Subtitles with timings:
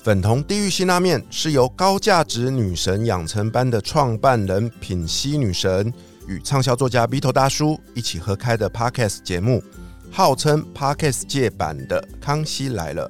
[0.00, 5.92] 粉红地狱辛拉面是由高价值女神养成班的创办人品西女神
[6.28, 9.62] 与畅销作家 Vito 大叔一起合开的 Podcast 节目，
[10.10, 13.08] 号称 Podcast 界版的《康熙来了》。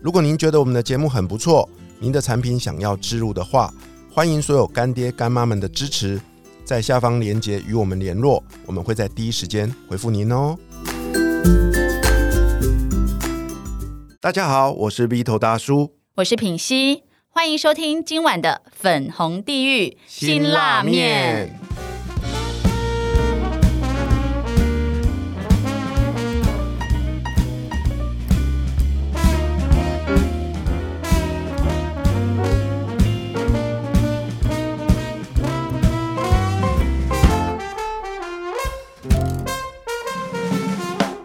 [0.00, 1.68] 如果您觉得我们的节目很不错，
[1.98, 3.72] 您的产品想要植入的话，
[4.10, 6.18] 欢迎所有干爹干妈们的支持，
[6.64, 10.56] 在下方链接与我们联络，我们会在第一时间回复您哦。
[14.20, 15.99] 大家好，我是 Vito 大叔。
[16.16, 21.56] 我是品熙，欢迎收听今晚的粉红地狱辛辣面。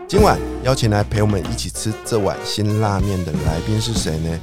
[0.08, 4.40] 今晚邀请来陪我们一起吃这碗辛辣面的来宾是谁呢？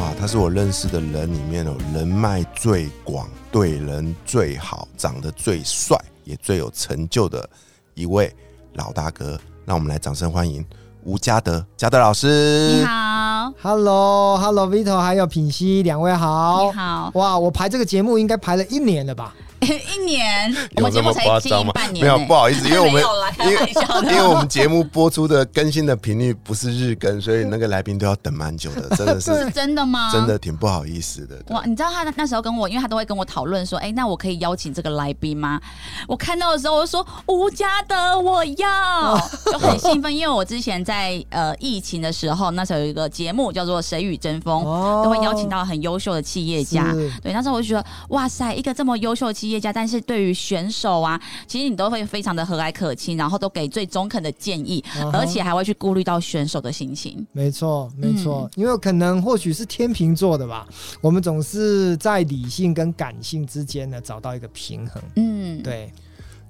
[0.00, 5.94] 哇，他是我认识的人里面哦，人脉最广、对人最好、长得最帅、
[6.24, 7.46] 也最有成就的
[7.92, 8.34] 一位
[8.72, 9.38] 老大哥。
[9.66, 10.64] 让我们来掌声欢迎
[11.04, 12.78] 吴嘉德，嘉德老师。
[12.78, 16.64] 你好，Hello，Hello，Vito，还有品熙，两位好。
[16.64, 19.34] 你好，哇，我排这个节目应该排了一年了吧？
[19.96, 23.02] 一年， 我们节目才经营半年，没有不好意思，因为我们
[23.44, 23.72] 因为
[24.10, 30.10] 因为我们节目播出的更新的频率不是日更，所以那个来宾都要等蛮久的，真的是是真的吗？
[30.12, 31.36] 真的挺不好意思的。
[31.48, 35.60] 哇，你知道他那时候跟我，因为他都会跟我讨论说，哎，那我可以邀请这个来宾吗？
[36.08, 39.18] 我看到的时候我就说吴家德，我要，
[39.52, 44.62] 就很兴奋，因为我之前在呃疫情的时候，那时候有一个节目叫做《谁与争锋》，
[45.04, 46.94] 都会邀请到很优秀的企业家。
[47.22, 57.26] 对，那时候我就觉得，哇塞，一个这么优秀的企业家，但是对于选手啊，其实你都会非常的和蔼可亲，然后都给最中肯的建议，而且还会去顾虑到选手的心情。
[57.32, 60.66] 没错，没错，因为可能或许是天秤座的吧，
[61.00, 65.02] 我们总是在理性跟感性之间呢找到一个平衡。
[65.16, 65.92] 嗯，对。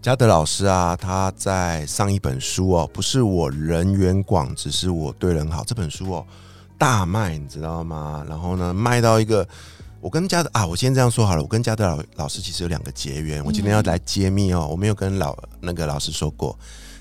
[0.03, 5.63] 嘉德老师啊，他在上一本书哦，不是我人缘广，只是我对人好。
[5.65, 6.27] 这本书哦
[6.79, 8.25] 大卖，你知道吗？
[8.29, 9.47] 然后呢，卖到一个。
[10.01, 11.43] 我跟嘉德啊，我先这样说好了。
[11.43, 14.67] 我跟嘉德老老师其实有两个结缘，我今天要来揭秘哦。
[14.71, 16.59] 我没有跟老那个老师说过。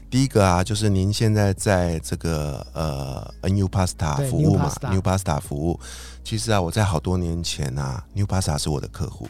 [0.09, 5.79] 第一个啊，就是您现在在这个呃 NU Pasta 服务嘛，New Pasta 服务。
[6.25, 9.29] 其实啊，我在好多年前啊，New Pasta 是我的客户。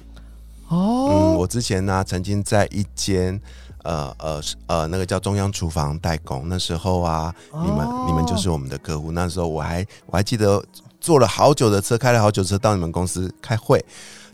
[0.70, 1.10] 哦。
[1.12, 3.40] 嗯，我之前呢，曾经在一间
[3.84, 9.12] 呃呃呃那个叫中央厨房代工，那时候啊，你们你们就是我们的客户。
[9.12, 10.64] 那时候我还我还记得。
[11.00, 13.84] 坐了好久的车，开了好久车到你们公司开会。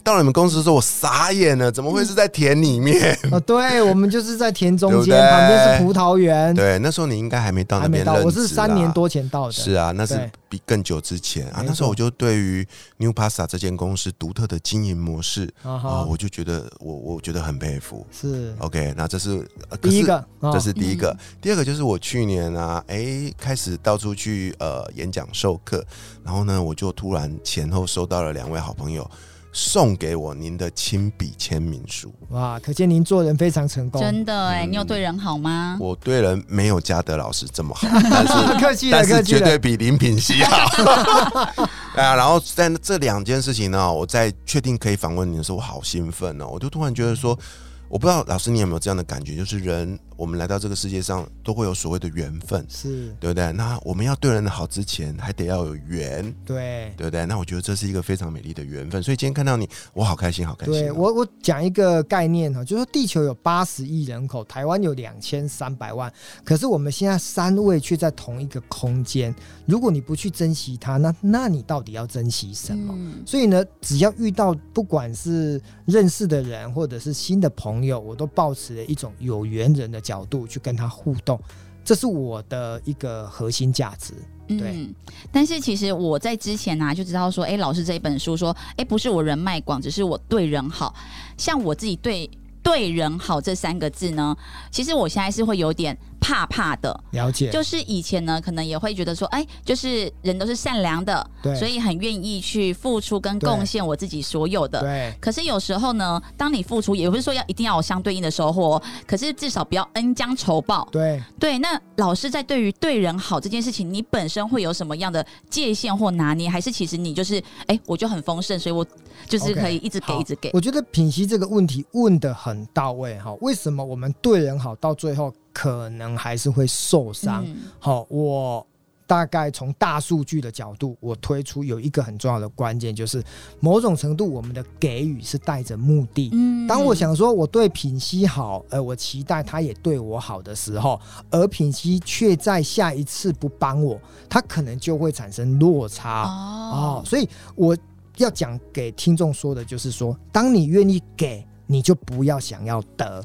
[0.05, 3.17] 到了你们公司的时候，我傻眼了，怎么会是在田里面？
[3.33, 6.53] 哦，对，我们就是在田中间，旁边是葡萄园。
[6.53, 9.51] 对，那时候你应该还没到那边，我是三年多前到的。
[9.51, 11.63] 是啊，那是比更久之前啊。
[11.65, 12.63] 那时候我就对于
[12.97, 18.05] New Pasta 这间公司独特的经营模式啊，我就觉得我我觉得很佩服。
[18.11, 19.44] 是 OK，那这是
[19.81, 20.23] 第一个，
[20.53, 21.17] 这是第一个。
[21.41, 25.83] 第二个就是我去年啊，哎，开始到处去呃演讲授课，
[26.23, 29.09] 然后呢，我就突然前后收到了两位好朋友。
[29.57, 32.59] 送给我您的亲笔签名书，哇！
[32.59, 35.77] 可见您做人非常成功，真的哎，你有对人好吗？
[35.79, 41.63] 我对人没有嘉德老师这么好， 但是客气但是绝对比林品熙好。
[41.95, 46.49] 哎 呀， 然后在这两件事情呢，我在确定可以访问你的时候，我好兴奋哦！
[46.51, 47.39] 我就突然觉得说。
[47.88, 53.51] 我不知道老师你有没有这样的感觉，就是人我们来到这个世界上都会有所谓的缘分，是对不对？
[53.51, 57.25] 那我们要对人好之前，还得要有缘，对对不对？
[57.25, 60.73] 那我觉得这是一个非常美丽的缘分，所以今天看到你，我好开心，好开心。
[60.73, 66.11] 对我我讲一个概念哈，就是说地球有八十亿人口，台湾有两千三百万，
[66.43, 69.33] 可是我们现在三位却在同一个空间。
[69.65, 72.93] 如果你不去珍惜它，那那你到底要珍惜什么？
[73.25, 81.41] 所以呢，只要遇到不管是认识的人，或者是新的朋友，我都保持了一种有缘人的角度去跟他互动，
[81.83, 84.13] 这是我的一个核心价值。
[84.47, 84.88] 对，
[85.31, 90.94] 但是其实我在之前呢就知道说，哎，老师这一本书说，哎，不是我人脉广，只是我对人好，
[91.35, 92.30] 像我自己对
[92.62, 94.38] 对人好这三个字呢，
[94.69, 95.97] 其实我现在是会有点。
[96.19, 105.13] 怕怕的，了解，就是以前呢，可能也会觉得说，哎，就是人都是善良的，对，所以很愿意去付出跟贡献我自己所有的，对。
[105.21, 111.59] 可是有时候呢，当你付出，也不是说要一定要有相对应的收获，可是至少不要恩将仇报，对对。
[111.59, 118.85] 那老师在对于对人好这件事情，你本身会有什么样的界限或拿捏，还是其实你就是，哎，我就很丰盛，所以我
[119.27, 120.50] 就是可以一直给，一直给。
[120.53, 125.33] 我觉得品析这个问题问的很到位哈，为什么我们对人好到最后？
[125.56, 127.48] 可能还是会受伤。
[127.80, 128.68] 好，我
[129.07, 133.24] 大概从大数据的角度，我推出有一个很重要的关键，就是
[133.62, 136.30] 某种程度我们的给予是带着目的。
[136.34, 141.00] 嗯当我想说我对品熙好，呃，我期待他也对我好的时候，
[141.30, 143.98] 而品熙却在下一次不帮我，
[144.28, 147.78] 他可能就会产生落差哦哦，所以我
[148.18, 153.24] 要讲给听众说的就是说，当你愿意给，你就不要想要得。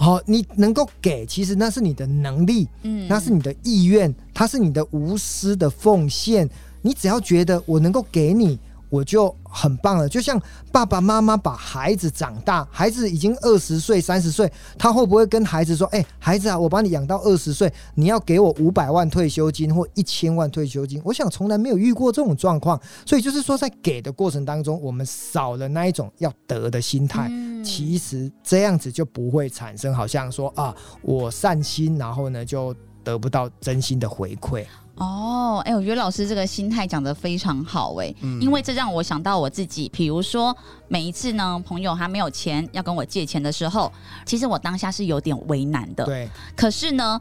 [0.00, 6.48] 好、你能够给，其实那是你的能力，嗯那是你的意愿，它是你的无私的奉献。
[6.80, 8.56] 你只要觉得我能够给你，
[8.88, 10.08] 我就很棒了。
[10.08, 10.40] 就像
[10.72, 22.80] 爸爸妈妈把孩子长大，孩子已经二十岁、三十岁，他会不会跟孩子说：“哎、孩子啊，我把你养到二十岁，你要给我五百万退休金或一千万退休金？”我想从来没有遇过这种状况。
[23.06, 27.28] 所以就是说，在给的过程当中，我们少了那一种要得的心态。
[27.30, 34.64] 嗯其实这样子就不会产生好像说啊，我善心，然后呢就得不到真心的回馈。
[34.98, 38.40] 哦，哎、我觉得老师这个心态讲得非常好、哎、嗯。
[38.40, 40.56] 因为这让我想到我自己，比如说
[40.88, 43.92] 每一次呢，朋友还没有钱要跟我借钱的时候，
[44.26, 46.28] 其实我当下是有点为难的，对。
[46.56, 47.20] 可是呢。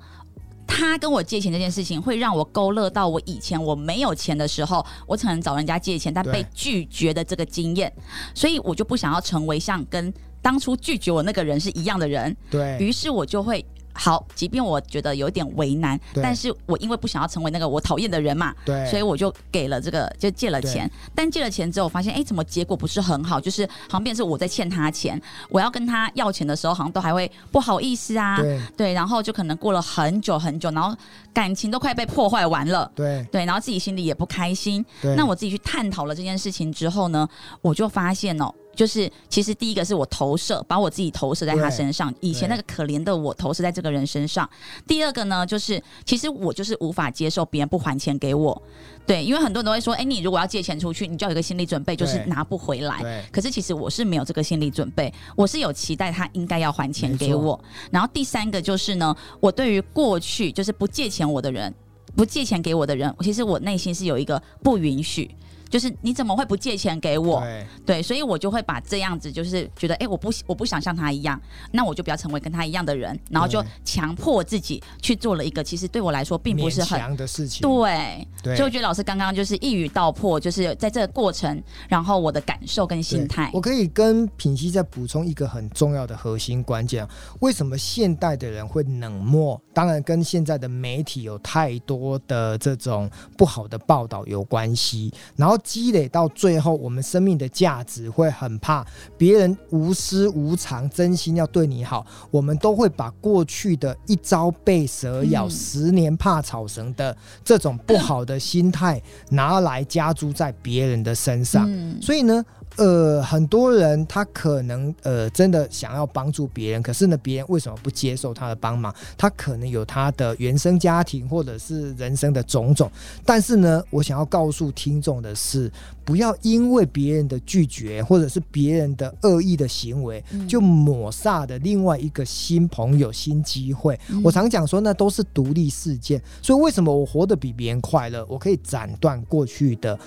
[0.69, 7.91] 他跟我借钱这件事情，会让我勾勒到我以前我没有钱的时候，我可能找人家借钱，但被拒绝的这个经验，
[8.35, 12.77] 所以我就不想要成为像跟当初拒绝我那个人是一样的人，对。
[12.81, 13.65] 于是我就会
[13.97, 20.89] 好，即便我觉得有点为难，但是我因为不想要成为那个我讨厌的人嘛，对，所以我就给了这个，就借了钱。
[21.15, 23.39] 但借了钱之后，我发现哎，怎么结果不是很好？
[23.39, 30.95] 就是好像变成是我在欠他钱，我要跟他要钱的时候，好像都还会不好意思啊，对对，然后就可能过了很久很久，然后
[31.33, 32.91] 感情都快被破坏完了。
[32.95, 34.85] 对对，然后自己心里也不开心。
[35.15, 37.27] 那我自己去探讨了这件事情之后呢，
[37.61, 44.47] 我就发现哦，就是其实第一个是我投射，把我自己投射在他身上，以前那个可怜的我投射在这个人身上。
[44.85, 48.62] 第二个呢，就是其实我就是无法接受别人不还钱给我，
[49.07, 53.01] 对，因为很多人都会说，哎，你如果要借钱出去，你就要有一个心理准备，就是拿不回来。
[53.01, 57.59] 对可是其实我是没有这个心理准备，我是有期待他应该要还钱给我。
[57.89, 61.73] 然后第三个就是呢，我对于过去就是不借钱我的人，
[62.15, 65.35] 不借钱给我的人，其实我内心是有一个不允许。
[65.69, 67.39] 就是你怎么会不借钱给我？
[67.41, 71.39] 对对，所以我就会把这样子，就是觉得，哎、我不我不想像他一样，
[71.71, 78.27] 那我就不要成为跟他一样的人，然后就强迫自己去做了一个，其实对我来说并不是很强的事情，对。
[78.43, 83.61] 对所以我觉得老师刚刚就是一语道破，就是在这个过程，然后我的感受跟心态我。
[83.67, 87.09] 可以跟品熙再补充一个很重要的核心关键啊，
[87.41, 89.61] 为什么现代的人会冷漠？
[89.73, 98.86] 当然跟现在的媒体有太多的这种不好的报道有关系，然后积累到最后，我们生命的价值会很怕
[99.18, 111.68] 别人无私无常、真心要对你好，我们都会把过去的一朝被蛇咬，十年怕草绳的这种不好的心态拿来加诸在别人的身上。
[112.01, 112.44] 所以呢，
[112.75, 118.93] 呃，很多人他可能呃真的想要帮助别人，可是呢，别人为什么不接受他的帮忙？
[119.17, 122.91] 他可能有他的原生家庭或者是人生的种种。
[123.25, 125.71] 但是呢，我想要告诉听众的是，
[126.05, 133.99] 不要因为别人的拒绝或者是别人的恶意的行为，嗯就抹煞的另外一个新朋友、新机会。
[134.09, 136.21] 嗯我常讲说，那都是独立事件。
[136.43, 138.23] 所以为什么我活得比别人快乐？
[138.29, 139.97] 我可以斩断过去的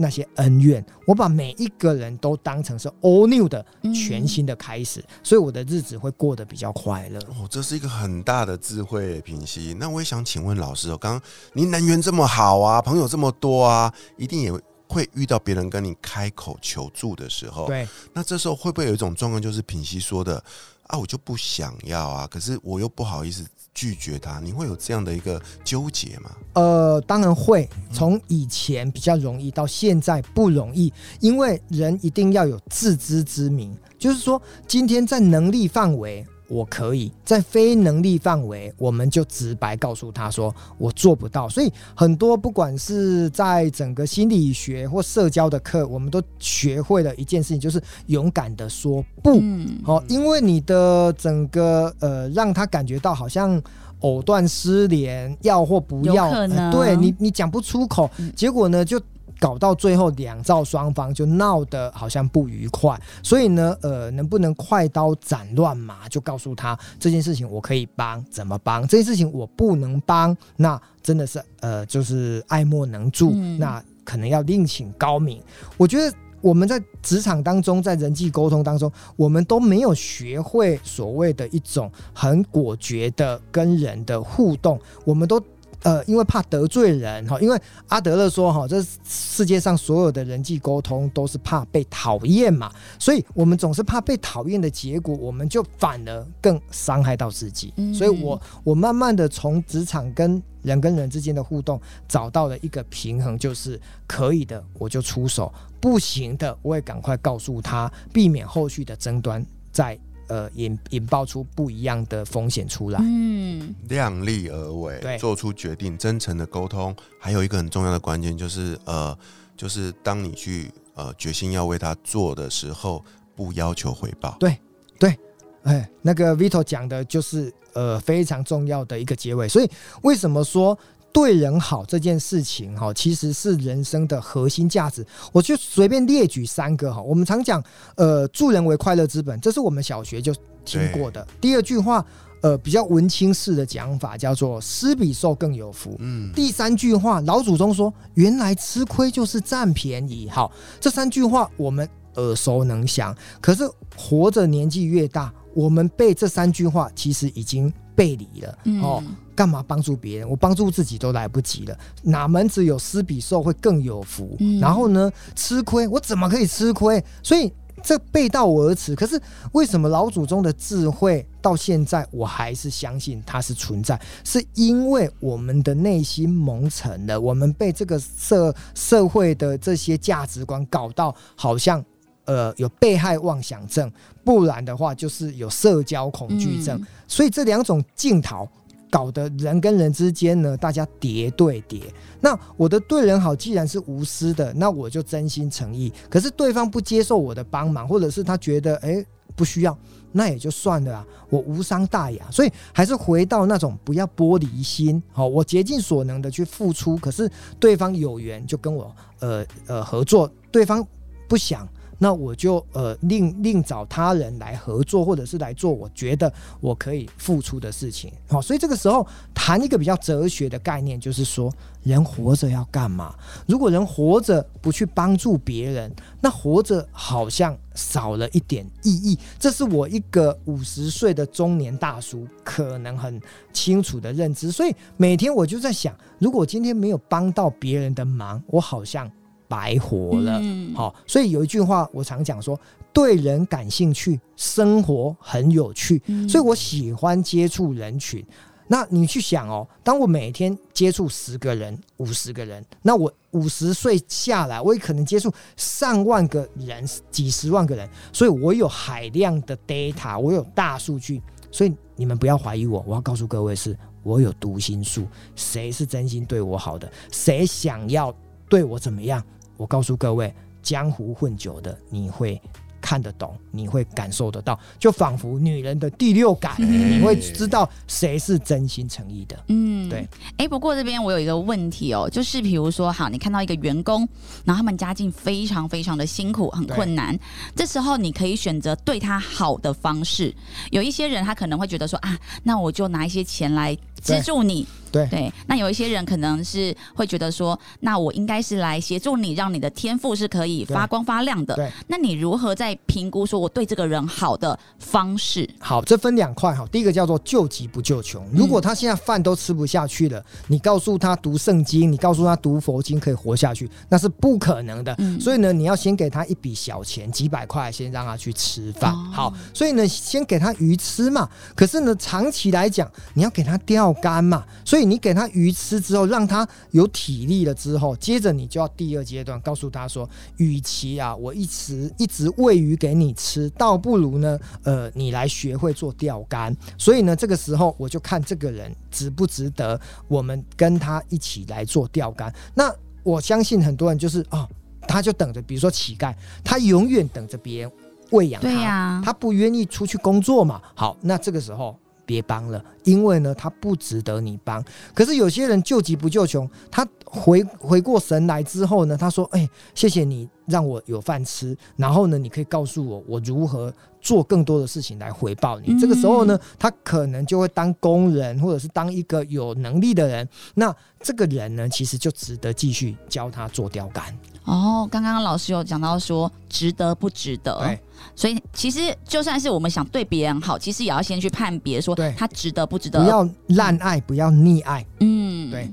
[0.00, 7.20] 那些恩怨，我把每一个人都当成是 all new 的嗯全新的开始，所以我的日子会过得比较快乐。
[7.28, 9.76] 哦，这是一个很大的智慧耶，平息。
[9.78, 14.50] 那我也想请问老师哦，刚刚您人缘这么好啊，朋友这么多啊，一定也
[14.88, 20.42] 会遇到别人跟你开口求助的时候。，对，那这时候会不会有一种状况，就是品熙说的
[20.90, 26.30] 啊，我就不想要啊，可是我又不好意思拒绝他，你会有这样的一个纠结吗？
[26.54, 27.68] 呃，当然会。
[27.92, 36.26] 从以前比较容易到现在不容易，因为人一定要有自知之明，就是说，今天在能力范围。
[36.50, 41.48] 我可以在非能力范围，我们就直白告诉他说我做不到。
[41.48, 49.38] 所以很多不管是在整个心理学或社交的课，我们都学会了一件事情，就是勇敢的说不。
[49.40, 53.62] 嗯好、因为你的整个呃，让他感觉到好像
[54.00, 59.00] 藕断丝连，要或不要，对你你讲不出口，嗯结果呢就。
[59.40, 68.86] 搞到最后，两造双方就闹得好像不愉快，所以呢，呃，能不能快刀斩乱麻，就告诉他这件事情我可以帮，怎么帮？
[68.86, 75.42] 这件事情我不能帮，那真的是呃，就是爱莫能助，嗯那可能要另请高明。
[75.78, 85.40] 我觉得我们在职场当中，在人际沟通当中，我们都没有学会所谓的一种很果决的跟人的互动，我们都
[85.82, 97.72] 呃，因为怕得罪人哈，因为阿德勒说哈，这世界上所有的人际沟通都是怕被讨厌嘛，所以我们总是怕被讨厌的结果，我们就反而更伤害到自己。
[97.76, 109.98] 嗯所以我我慢慢的从职场跟人跟人之间的互动找到了一个平衡，就是可以的我就出手，不行的我也赶快告诉他，避免后续的争端再
[110.30, 112.98] 呃引引爆出不一样的风险出来。
[113.02, 116.96] 嗯，量力而为对，做出决定，真诚的沟通。
[117.18, 119.16] 还有一个很重要的关键就是，呃，
[119.56, 124.36] 就是当你去呃决心要为他做的时候，不要求回报。
[124.40, 124.56] 对
[124.98, 125.18] 对
[125.64, 129.70] 哎，那个 Vito 讲的就是呃非常重要的一个结尾，所以
[130.02, 130.78] 为什么说
[131.12, 135.04] 对人好这件事情哈，其实是人生的核心价值。
[135.32, 137.62] 我就随便列举三个哈，我们常讲
[137.96, 141.26] 呃助人为快乐之本，这是我们小学就听过的。
[141.40, 142.04] 第二句话
[142.42, 145.96] 呃比较文青式的讲法叫做施比受更有福。
[145.98, 150.50] 嗯，第三句话，老祖宗说：“原来吃亏就是占便宜。”好，
[150.80, 153.14] 这三句话我们耳熟能详。
[153.40, 158.58] 可是活着年纪越大，我们被这三句话其实已经背离了。
[158.64, 159.02] 嗯哦，
[159.34, 160.28] 干嘛帮助别人？
[160.30, 164.36] 我帮助自己都来不及了，哪门子有施比受会更有福？
[164.38, 167.04] 嗯然后呢，吃亏我怎么可以吃亏？
[167.22, 167.52] 所以。
[167.82, 169.18] 这背道而驰，可是
[169.52, 173.98] 为什么老祖宗的智慧到现在我还是相信它是存在？
[174.22, 181.82] 是因为我们的内心蒙尘了，我们被这个社社会的这些价值观搞到好像
[182.30, 183.90] 呃有被害妄想症，
[184.24, 186.78] 不然的话就是有社交恐惧症。
[186.78, 188.48] 嗯所以这两种镜头
[188.88, 191.92] 搞得人跟人之间呢，大家叠对叠。
[192.20, 195.92] 那我的对人好，既然是无私的，那我就真心诚意。
[196.08, 199.76] 可是对方不接受我的帮忙，或者是他觉得诶不需要，
[200.12, 202.24] 那也就算了啊，我无伤大雅。
[202.30, 210.86] 所以还是回到那种不要玻璃心，好，我竭尽所能的去付出，可是对方有缘就跟我呃呃合作，对方
[211.26, 211.68] 不想。
[212.02, 218.10] 那我就呃另另找他人来合作，或者是来做我觉得我可以付出的事情。
[218.26, 221.52] 好、所以这个时候谈一个比较哲学的概念，就是说
[221.82, 223.14] 人活着要干嘛？
[223.46, 229.18] 如果人活着不去帮助别人，那活着好像少了一点意义。
[229.38, 233.20] 这是我一个五十岁的中年大叔可能很
[233.52, 234.50] 清楚的认知。
[234.50, 239.10] 所以每天我就在想，如果今天没有帮到别人的忙，我好像
[239.50, 240.38] 白活了。
[240.40, 242.56] 嗯好，所以有一句话我常讲说，
[242.92, 246.00] 对人感兴趣，生活很有趣。
[246.06, 248.24] 嗯所以我喜欢接触人群。
[248.68, 261.20] 那你去想哦，当我每天接触十个人、五十个人，那我五十岁下来，我也可能接触上万个人、几十万个人，所以我有海量的 data，我有大数据。
[261.50, 265.04] 所以你们不要怀疑我，我要告诉各位是，我有读心术，
[265.34, 268.14] 谁是真心对我好的，谁想要
[268.48, 269.20] 对我怎么样，
[269.60, 272.40] 我告诉各位，江湖混久的，你会
[272.80, 279.38] 看得懂，你会感受得到，就仿佛女人的第六感，嗯你会知道谁是真心诚意的。
[279.48, 280.08] 嗯对。
[280.38, 284.08] 哎，不过这边我有一个问题哦，就是比如说，好，你看到一个员工，
[284.46, 287.14] 然后他们家境非常非常的辛苦，很困难，
[287.54, 290.34] 这时候你可以选择对他好的方式。
[290.70, 294.66] 有一些人他可能会觉得说啊，那我就拿一些钱来资助你。
[294.92, 301.54] 对对，那有一些人可能是会觉得说，那我应该是来协助你，让你的天赋是可以发光发亮的。
[301.54, 305.48] 对，那你如何在评估说我对这个人好的方式？
[305.60, 306.66] 好，这分两块哈。
[306.72, 308.26] 第一个叫做救急不救穷。
[308.34, 314.92] 如果他现在饭都吃不下去了，你告诉他读圣经，你告诉他读佛经可以活下去，那是不可能的。
[314.98, 318.92] 嗯所以呢，你要先给他一笔小钱，几百块，先让他去吃饭。
[318.92, 321.28] 哦好，所以呢，先给他鱼吃嘛。
[321.54, 324.44] 可是呢，长期来讲，你要给他钓竿嘛。
[324.64, 336.56] 所以你给他鱼吃之后，让他有体力了之后，接着你就要第二阶段告诉他说，与其啊，我一直一直喂鱼给你吃，倒不如呢，呃，你来学会做钓竿。
[336.78, 342.32] 所以呢，这个时候我就看这个人值不值得我们跟他一起来做钓竿。
[342.54, 344.48] 那我相信很多人就是哦，
[344.82, 347.72] 他就等着，比如说乞丐，他永远等着别人
[348.10, 350.60] 喂养他，他不愿意出去工作嘛。
[350.74, 351.78] 好，那这个时候。
[352.10, 354.64] 别帮了，因为呢，他不值得你帮。
[354.92, 365.72] 可是有些人救急不救穷，他回回过神来之后呢，他说：“哎、谢谢你让我有饭吃，然后呢，你可以告诉我我如何做更多的事情来回报你。
[365.72, 370.28] 嗯这个时候呢，他可能就会当工人，或者是当一个有能力的人。
[370.54, 374.16] 那这个人呢，其实就值得继续教他做钓竿。
[374.44, 377.80] 哦，刚刚老师有讲到说值得不值得，对，
[378.16, 383.02] 所以其实就算是我们想对别人好，其实也要先去判别说对他值得不值得。
[383.02, 384.84] 不要滥爱，不要溺爱。
[385.00, 385.70] 嗯，对，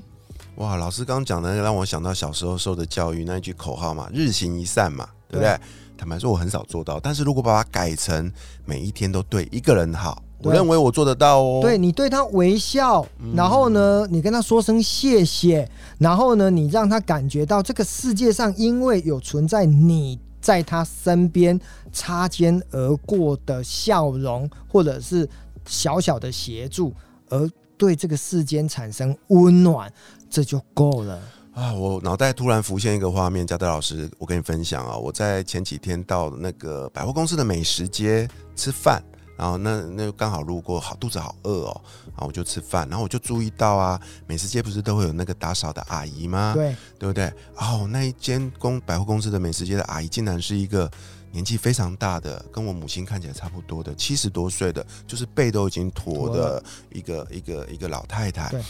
[0.56, 5.58] 哇，老师刚刚讲的那个让我想到小时候受的教育那一句口号嘛，日行一善嘛，对不对？
[5.98, 8.32] 坦白说，我很少做到，但是如果把它改成
[8.64, 11.58] 每一天都对一个人好，我认为我做得到哦。
[11.60, 21.58] 对你对他微笑，然后呢，你跟他说声谢谢，然后呢，你让他感觉到这个世界上因为有存在你在他身边
[21.92, 25.28] 擦肩而过的笑容，或者是
[25.66, 26.94] 小小的协助，
[27.28, 29.92] 而对这个世间产生温暖，
[30.30, 31.20] 这就够了。
[31.58, 39.02] 啊，我脑袋突然浮现一个画面，嘉德老师，我跟你分享啊，我在前几天到那个百货公司的美食街吃饭，
[39.36, 46.52] 然后那那刚好路过，好肚子好饿哦，然后我就吃饭，然后我就注意到啊，美食街不是都会有那个打扫的阿姨吗？
[46.54, 47.26] 对，对不对？
[47.56, 50.88] 哦，那一间公百货公司的美食街的阿姨，竟然是一个
[51.32, 56.62] 年纪非常大的，跟我母亲看起来差不多的，七十多岁的，就是背都已经驼驼的
[56.92, 58.62] 一个一个一个老太太对。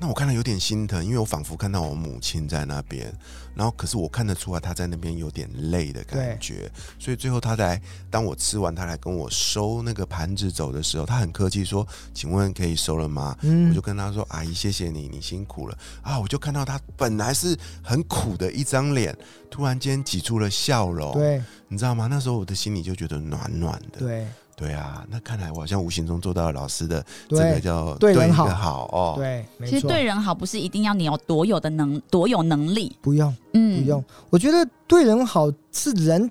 [0.00, 3.12] 那我看了有点心疼，因为我仿佛看到我母亲在那边，
[3.52, 19.16] 然后可是我看得出来她在那边有点累的感觉，所以最后她来，当我吃完，她来跟我收那个盘子走的时候，她很客气说：“请问可以收了吗？”我嗯就，跟她说：“阿姨，谢谢你，你辛苦了啊！”我就看到她本来是很苦的一张脸，
[19.50, 22.06] 突然间挤出了笑容，对你知道吗？
[22.06, 23.98] 那时候我的心里就觉得暖暖的。
[23.98, 24.28] 对
[24.58, 29.14] 对啊，那看来我好像无形中做到了老师的这个叫对人好一个好哦。
[29.16, 33.32] 对，其实错，对人好不是一定要你有多有的能多有能力，不用。
[33.52, 34.04] 嗯，不用。
[34.30, 36.28] 我觉得对人好是人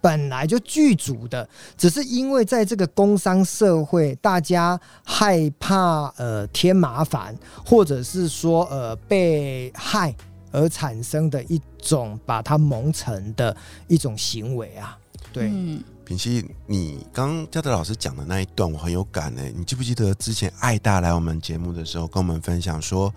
[0.00, 7.36] 本来就具足的，只是因为在这个工商社会，大家害怕呃添麻烦，
[7.66, 10.14] 或者是说呃被害
[10.52, 13.56] 而产生的一种把它蒙尘的
[13.88, 14.96] 一种行为啊。
[15.32, 19.52] 对，嗯，品熙，你刚刚嘉德老师讲的那一段，我很有感诶。
[19.54, 23.12] 你记不记得之前艾大来我们节目的时候，跟我们分享说，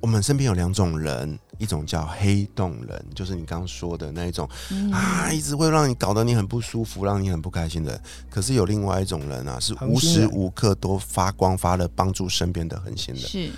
[0.00, 7.98] 我们身边有两种人，一种叫黑洞人，就是你刚刚说的那一种嗯啊，一直会让你搞得你很不舒服，让你很不开心的。
[8.28, 13.20] 可是有另外一种人啊，是无时无刻都发光发热，帮助身边的恒星的。
[13.22, 13.50] 是，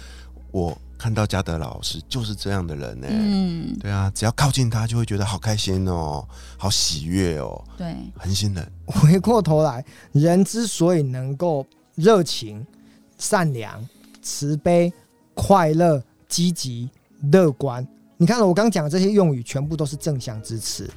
[0.50, 8.72] 我看到嘉德老师就是这样的人呢、嗯，对啊，只要靠近他，就会觉得好开心哦，好喜悦哦，对，恒心人。
[8.86, 12.66] 回过头来，人之所以能够热情、
[13.18, 13.86] 善良、
[14.22, 14.92] 慈悲、
[15.34, 16.88] 快乐、积极、
[17.30, 20.90] 乐观，你看了我刚讲的这些用语，全部都是正向支持。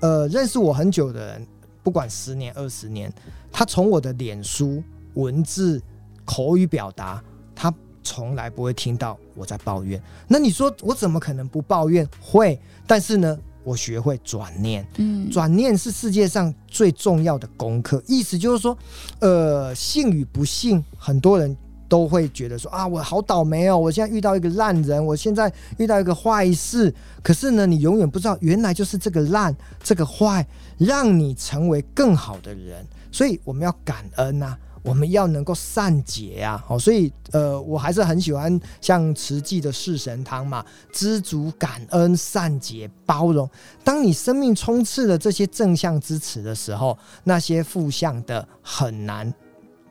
[0.00, 1.46] 呃，认识我很久的人，
[1.82, 3.12] 不管十年、二十年，
[3.50, 4.80] 他从我的脸书、
[5.14, 5.82] 文字、
[6.24, 7.20] 口语表达，
[7.56, 7.74] 他
[8.08, 10.02] 从来不会听到我在抱怨。
[10.26, 12.08] 那你说我怎么可能不抱怨？
[12.18, 14.86] 会，但是呢，我学会转念。
[14.96, 18.76] 嗯，转念是世界上最重要的功课，意思就是说，
[19.20, 21.54] 呃，幸与不幸，很多人
[21.86, 26.94] 都会觉得说啊，我好倒霉哦，我现在遇到一个烂人，我现在遇到一个坏事。
[27.22, 30.46] 可是呢，你永远不知道，原来就是这个烂、这个坏，
[30.78, 32.86] 让你成为更好的人。
[33.12, 34.56] 所以我们要感恩呐、
[34.88, 43.48] 我们要能够善解啊，哦，所以呃，我还是很喜欢像慈济的四神汤嘛，知足、感恩、善解、包容。
[43.84, 49.32] 当你生命充斥了这些正向支持的时候，那些负向的很难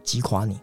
[0.04, 0.60] 击垮你。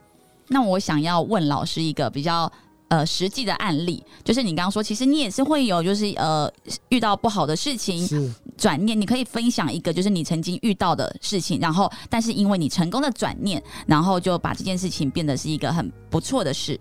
[0.49, 2.51] 那我想要问老师一个比较
[2.89, 6.51] 呃实际的案例，就是你刚刚说，其实你也是会有就是呃
[6.89, 16.79] 遇到不好的事情是，转念，你可以分享一个就是你曾经遇到的事情，然后但是因为你成功的转念，然后就把这件事情变得是一个很不错的事。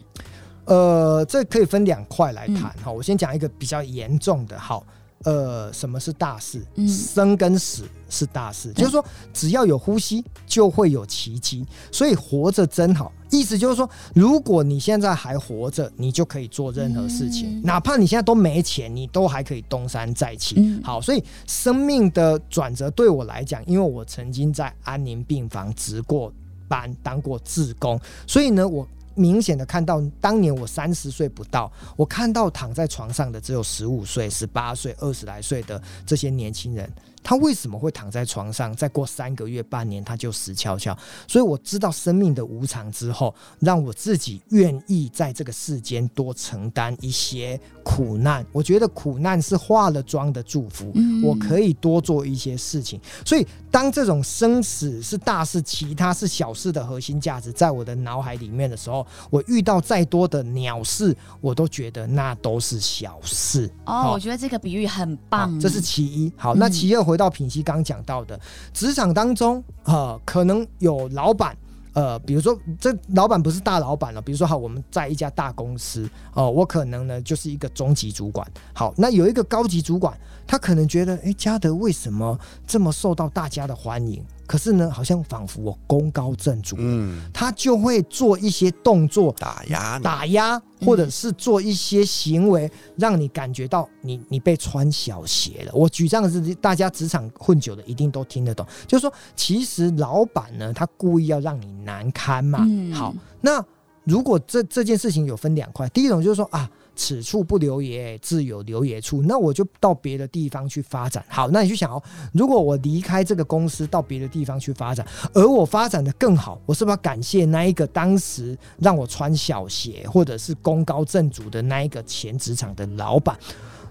[0.66, 4.84] 呃，这可以分两块来谈哈、我先讲一个比较严重的，好。
[5.24, 6.64] 呃，什么是大事？
[6.76, 6.88] 嗯。
[6.88, 11.66] 生跟死是大事，就是说，只要有呼吸，就会有奇迹。
[11.90, 17.62] 所以活着真好，意思就是说，如果你现在还活着，你就可以做任何事情，嗯。
[17.62, 20.56] 哪怕你现在都没钱，你都还可以东山再起。
[20.58, 20.80] 嗯。
[20.82, 26.32] 好，所以生命的转折对我来讲，因为我曾经在安宁病房值过
[26.68, 36.90] 班，当过志工，所以呢，我明显的看到，当年我三十岁不到，我看到躺在床上的只有十五岁、十八岁、二十来岁的这些年轻人，
[37.22, 38.74] 他为什么会躺在床上？
[38.74, 40.96] 再过三个月、半年，他就死翘翘。
[41.26, 48.44] 所以我知道生命的无常之后，让我自己愿意在这个世间多承担一些苦难。
[48.52, 53.00] 我觉得苦难是化了妆的祝福，嗯我可以多做一些事情。
[53.24, 63.70] 所以，当这种生死是大事，其他是小事的核心价值在我的脑海里面的时候，我遇到再多的鸟事，我都觉得那都是小事。
[63.86, 66.32] 哦，好我觉得这个比喻很棒，好这是其一。
[66.36, 68.38] 好，那嗯其二，回到品熙刚讲到的
[68.72, 71.56] 职场当中，呃，可能有老板。
[71.92, 78.44] 呃，比如说这老板不是大老板了，比如说好，我们在一家大公司哦、我可能呢就是一个中级主管。
[78.72, 80.12] 好，那有一个高级主管，
[80.44, 82.36] 他可能觉得，诶，嘉德为什么
[82.66, 84.20] 这么受到大家的欢迎？
[84.46, 95.72] 可是呢，好像仿佛我功高震主，嗯，他就会做一些动作打压，打压，或者是做一些行为，让你感觉到你你被穿小鞋了。
[95.74, 98.66] 我举这样的例子，大家职场混久了一定都听得懂。
[98.86, 102.60] 就是说，其实老板呢，他故意要让你难堪嘛。
[102.62, 103.64] 嗯好，那
[104.04, 106.70] 如果这这件事情有分两块，第一种就是说啊。
[106.96, 109.22] 此处不留爷，自有留爷处。
[109.22, 111.24] 那我就到别的地方去发展。
[111.28, 112.02] 好，那你去想哦，
[112.32, 123.38] 如果我离开这个公司到别的地方去发展，而我发展的更好，我是不是要感谢那一个当时让我穿小鞋或者是功高震主的那一个前职场的老板？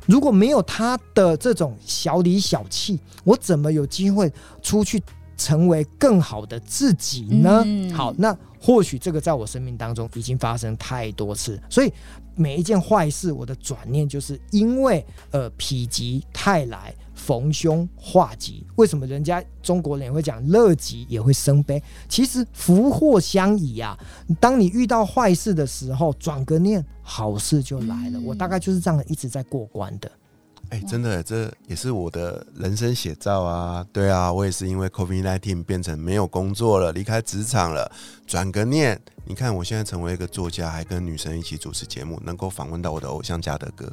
[0.05, 5.01] 如果没有他的这种小里小气，我怎么有机会出去
[5.37, 7.63] 成为更好的自己呢？
[7.65, 11.91] 嗯好，那或许这个在我生命当中已经发生太多次，所以
[12.35, 18.65] 每一件坏事，我的转念就是因为呃否极泰来，逢凶化吉。
[18.75, 21.81] 为什么人家中国人也会讲乐极也会生悲？
[22.07, 23.97] 其实福祸相倚啊。
[24.39, 28.19] 当你遇到坏事的时候，转个念，好事就来了。
[28.19, 30.09] 嗯我大概就是这样一直在过关的。
[30.73, 33.85] 哎、真的，这也是我的人生写照啊！
[33.93, 37.91] 对啊，我也是因为 COVID 1 9变成没有工作了，离开职场了，
[38.25, 43.85] 转个念，你看我现在成为一个作家，还跟女生一起主持节目，能够访问到我的偶像嘉德哥，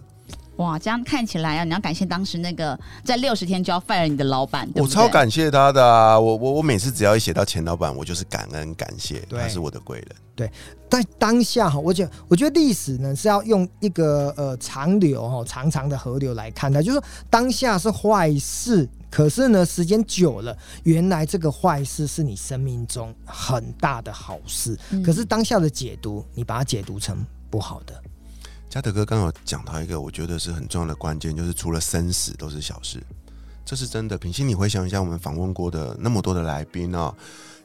[0.57, 6.21] 哇，这样看起来啊，你要感谢当时那个在六十天就要 fire 你的老板，对我超感谢他的啊！
[6.21, 10.09] 我我我每次只要一写到前老板，我就是感恩感谢，他是我的贵人。
[10.37, 10.51] 对
[10.89, 27.95] 在当下哈，我觉得我觉得历史呢是要用一个呃长流哈长长的河流来看待，就是说当下是坏事，可是呢时间久了，原来这个坏事是你生命中很大的好事，嗯可是当下的解读，你把它解读成不好的。
[28.71, 33.03] 嘉德哥刚刚有讲到一个我觉得是很重要的关键，就是除了生死都是小事，
[33.65, 34.17] 这是真的。
[34.17, 37.13] 平心，你回想一下我们访问过的那么多的来宾哦，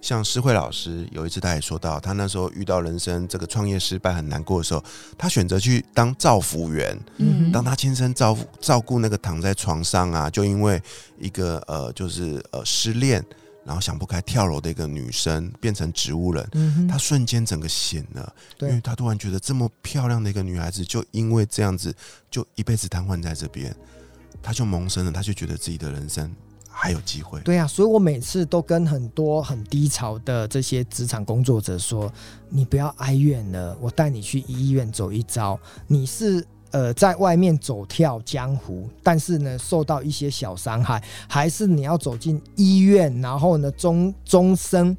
[0.02, 4.84] 像诗慧老师有一次他也说到，他那时候遇到人生这个创业失败很难过的时候，
[5.16, 10.82] 他选择去当照服员，嗯当他亲身照顾照顾那个躺在床上啊，就因为
[11.20, 13.24] 一个呃就是呃失恋，
[13.66, 21.94] 然后想不开跳楼的一个女生变成植物人，嗯，她瞬间整个醒了，因为她突然觉得这么漂亮的一个女孩子，就因为这样子
[22.30, 23.76] 就一辈子瘫痪在这边，
[24.42, 26.32] 她就萌生了，她就觉得自己的人生
[26.70, 27.40] 还有机会。
[27.42, 32.12] 对啊，所以我每次都跟很多很低潮的这些职场工作者说
[32.50, 35.60] ：“你不要哀怨了，我带你去医院走一遭。
[35.88, 36.46] 你是
[36.76, 44.96] 呃在外面走跳江湖，但是呢受到一些小伤害，还是你要走进医院，然后呢终终生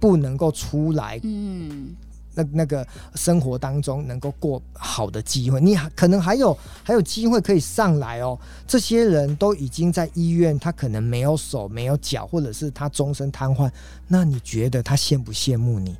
[0.00, 1.94] 不能够出来嗯
[2.34, 8.38] 那那个生活当中能够过好的机会，你还可能还有还有机会可以上来哦。
[8.66, 13.70] 这些人都已经在医院，他可能没有手没有脚，或者是他终身瘫痪，
[14.06, 15.94] 那你觉得他羡不羡慕你？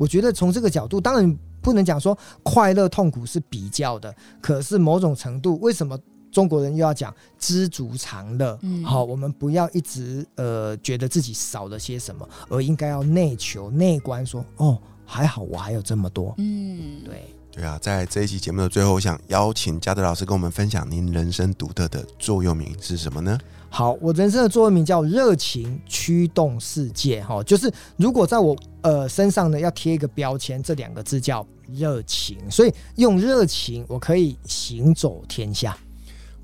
[0.00, 5.98] 我觉得从这个角度，当然不能讲说快乐痛苦是比较的，可是某种程度，为什么？
[6.32, 17.34] 中国人又要讲知足常乐，嗯好，我们不要一直呃觉得自己少了些什么，而应该要内求内观说，哦，还好我还有这么多，嗯，对。
[17.50, 23.36] 对啊，在这一期节目的最后，我想邀请嘉德老师跟我们分享您人生独特的座右铭是什么呢？
[23.72, 35.78] 好，我人生的座右铭叫热情驱动世界，哈，就是如果在我呃身上呢要贴一个标签，这两个字叫热情，所以用热情我可以行走天下。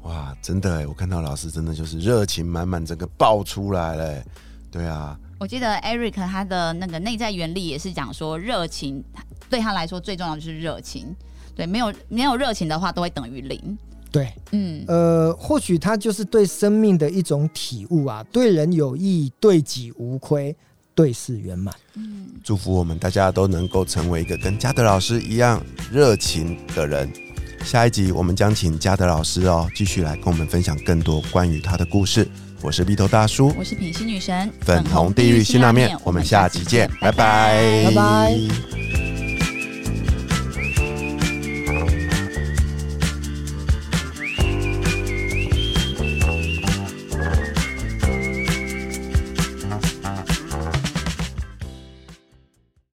[0.02, 4.24] 哇，真的哎，我看到老师真的就是热情满满，整个爆出来了哎。
[4.70, 9.02] 对啊，我记得 Eric 他的那个内在原理也是讲说，热情
[9.50, 11.12] 对他来说最重要的就是热情，
[11.56, 13.76] 对，没有没有热情的话，都会等于零。
[14.16, 20.56] 对，嗯，呃，或许它就是对生命的一种体悟啊，对人有益，对己无亏，
[20.94, 21.74] 对事圆满。
[21.96, 27.12] 嗯祝福我们大家都能够成为一个跟嘉德老师一样热情的人。
[27.62, 32.26] 下一集我们将请嘉德老师哦，继续来跟我们分享更多关于他的故事。
[32.62, 39.05] 我是鼻头大叔，我是品心女神，粉红地狱辛辣面，我们下集见，拜拜，拜拜。